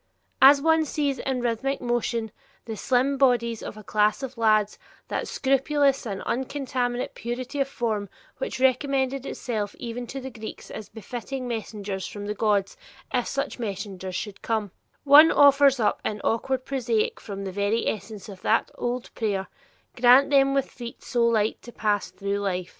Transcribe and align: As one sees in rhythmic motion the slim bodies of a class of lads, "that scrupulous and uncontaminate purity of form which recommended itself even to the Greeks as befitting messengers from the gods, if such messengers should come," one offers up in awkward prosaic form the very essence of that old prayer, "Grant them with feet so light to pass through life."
As 0.41 0.63
one 0.63 0.83
sees 0.83 1.19
in 1.19 1.41
rhythmic 1.41 1.79
motion 1.79 2.31
the 2.65 2.75
slim 2.75 3.19
bodies 3.19 3.61
of 3.61 3.77
a 3.77 3.83
class 3.83 4.23
of 4.23 4.35
lads, 4.35 4.79
"that 5.09 5.27
scrupulous 5.27 6.07
and 6.07 6.23
uncontaminate 6.23 7.13
purity 7.13 7.59
of 7.59 7.67
form 7.67 8.09
which 8.39 8.59
recommended 8.59 9.27
itself 9.27 9.75
even 9.77 10.07
to 10.07 10.19
the 10.19 10.31
Greeks 10.31 10.71
as 10.71 10.89
befitting 10.89 11.47
messengers 11.47 12.07
from 12.07 12.25
the 12.25 12.33
gods, 12.33 12.77
if 13.13 13.27
such 13.27 13.59
messengers 13.59 14.15
should 14.15 14.41
come," 14.41 14.71
one 15.03 15.31
offers 15.31 15.79
up 15.79 16.01
in 16.03 16.19
awkward 16.21 16.65
prosaic 16.65 17.19
form 17.19 17.43
the 17.43 17.51
very 17.51 17.87
essence 17.87 18.27
of 18.27 18.41
that 18.41 18.71
old 18.79 19.13
prayer, 19.13 19.49
"Grant 19.95 20.31
them 20.31 20.55
with 20.55 20.67
feet 20.71 21.03
so 21.03 21.27
light 21.27 21.61
to 21.61 21.71
pass 21.71 22.09
through 22.09 22.39
life." 22.39 22.69